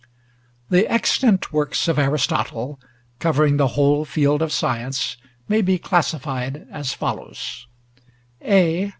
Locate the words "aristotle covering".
1.99-3.57